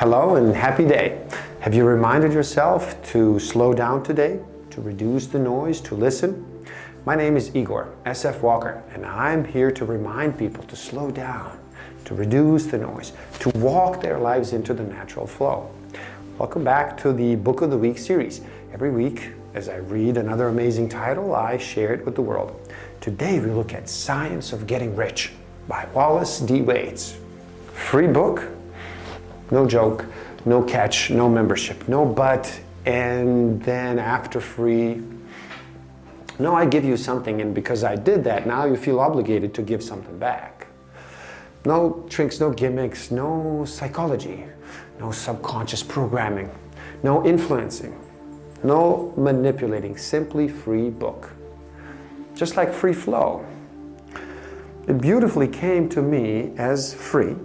[0.00, 1.22] Hello and happy day.
[1.60, 6.64] Have you reminded yourself to slow down today, to reduce the noise, to listen?
[7.04, 11.60] My name is Igor SF Walker, and I'm here to remind people to slow down,
[12.06, 15.70] to reduce the noise, to walk their lives into the natural flow.
[16.38, 18.40] Welcome back to the Book of the Week series.
[18.72, 22.58] Every week, as I read another amazing title, I share it with the world.
[23.02, 25.32] Today, we look at Science of Getting Rich
[25.68, 26.62] by Wallace D.
[26.62, 27.18] Wattles.
[27.74, 28.48] Free book,
[29.50, 30.06] no joke,
[30.44, 35.02] no catch, no membership, no but, and then after free,
[36.38, 39.62] no, I give you something, and because I did that, now you feel obligated to
[39.62, 40.68] give something back.
[41.66, 44.46] No tricks, no gimmicks, no psychology,
[44.98, 46.50] no subconscious programming,
[47.02, 47.94] no influencing,
[48.64, 51.30] no manipulating, simply free book.
[52.34, 53.44] Just like free flow.
[54.88, 57.36] It beautifully came to me as free,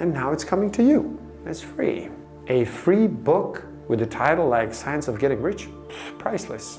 [0.00, 2.08] and now it's coming to you as free.
[2.48, 5.68] A free book with a title like Science of Getting Rich?
[6.18, 6.78] Priceless.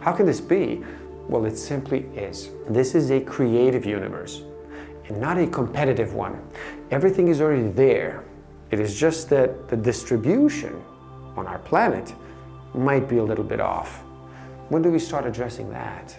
[0.00, 0.84] How can this be?
[1.28, 2.50] Well, it simply is.
[2.68, 4.42] This is a creative universe
[5.08, 6.40] and not a competitive one.
[6.90, 8.24] Everything is already there.
[8.70, 10.82] It is just that the distribution
[11.36, 12.14] on our planet
[12.74, 14.02] might be a little bit off.
[14.68, 16.16] When do we start addressing that?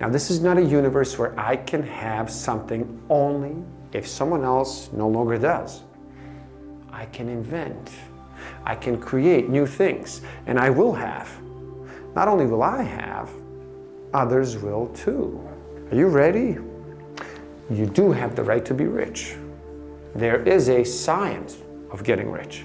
[0.00, 3.56] Now, this is not a universe where I can have something only
[3.92, 5.82] if someone else no longer does.
[6.98, 7.90] I can invent,
[8.64, 11.30] I can create new things, and I will have.
[12.16, 13.30] Not only will I have,
[14.12, 15.40] others will too.
[15.92, 16.58] Are you ready?
[17.70, 19.36] You do have the right to be rich.
[20.16, 21.58] There is a science
[21.92, 22.64] of getting rich.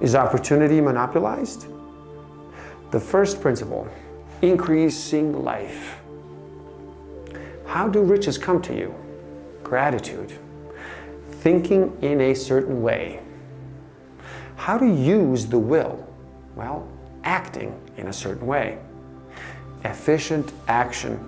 [0.00, 1.66] Is opportunity monopolized?
[2.92, 3.88] The first principle,
[4.40, 5.98] increasing life.
[7.66, 8.94] How do riches come to you?
[9.64, 10.38] Gratitude.
[11.44, 13.20] Thinking in a certain way.
[14.56, 16.08] How to use the will?
[16.56, 16.88] Well,
[17.22, 18.78] acting in a certain way.
[19.84, 21.20] Efficient action.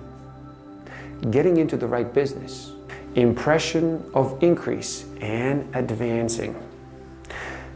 [1.29, 2.71] Getting into the right business.
[3.13, 6.55] Impression of increase and advancing.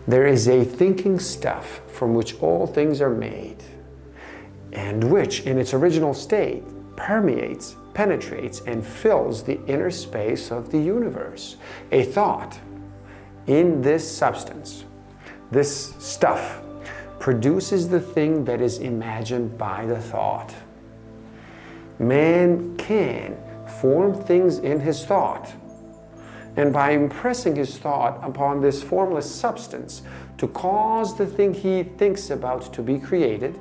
[0.07, 3.61] There is a thinking stuff from which all things are made,
[4.73, 6.63] and which, in its original state,
[6.95, 11.57] permeates, penetrates, and fills the inner space of the universe.
[11.91, 12.59] A thought
[13.47, 14.85] in this substance,
[15.51, 16.61] this stuff,
[17.19, 20.53] produces the thing that is imagined by the thought.
[21.99, 23.37] Man can
[23.79, 25.53] form things in his thought
[26.57, 30.01] and by impressing his thought upon this formless substance
[30.37, 33.57] to cause the thing he thinks about to be created.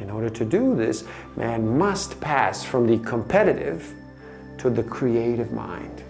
[0.00, 1.04] In order to do this,
[1.36, 3.94] man must pass from the competitive
[4.58, 6.02] to the creative mind.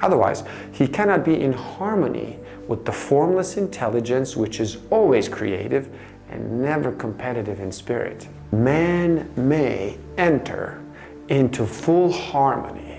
[0.00, 5.88] Otherwise, he cannot be in harmony with the formless intelligence which is always creative
[6.30, 8.26] and never competitive in spirit.
[8.50, 10.80] Man may enter
[11.28, 12.98] into full harmony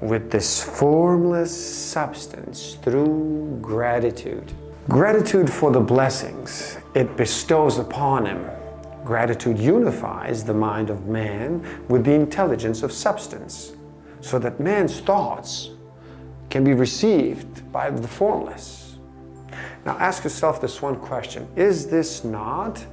[0.00, 4.52] with this formless substance through gratitude.
[4.88, 8.50] Gratitude for the blessings it bestows upon him.
[9.04, 13.72] Gratitude unifies the mind of man with the intelligence of substance,
[14.20, 15.70] so that man's thoughts
[16.50, 18.96] can be received by the formless.
[19.84, 22.84] Now ask yourself this one question Is this not,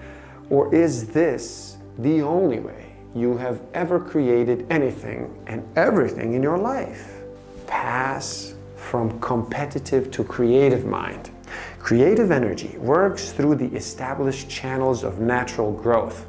[0.49, 2.91] or is this the only way?
[3.13, 7.21] you have ever created anything and everything in your life.
[7.67, 11.30] Pass from competitive to creative mind.
[11.79, 16.25] Creative energy works through the established channels of natural growth.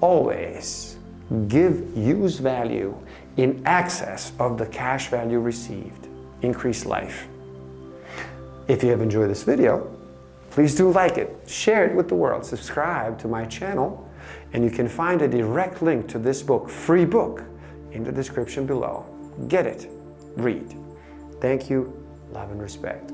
[0.00, 0.96] Always
[1.48, 2.96] give use value
[3.36, 6.08] in excess of the cash value received.
[6.42, 7.26] Increase life.
[8.68, 9.90] If you have enjoyed this video,
[10.50, 14.08] please do like it, share it with the world, subscribe to my channel,
[14.52, 17.42] and you can find a direct link to this book, free book,
[17.92, 19.04] in the description below.
[19.48, 19.88] Get it,
[20.36, 20.74] read.
[21.40, 21.92] Thank you,
[22.32, 23.12] love and respect.